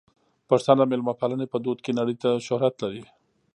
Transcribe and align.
پښتانه 0.49 0.83
د 0.85 0.89
مېلمه 0.91 1.13
پالنې 1.19 1.45
په 1.53 1.57
دود 1.63 1.77
کې 1.85 1.91
نړۍ 1.99 2.15
ته 2.23 2.29
شهرت 2.47 2.75
لري. 2.83 3.03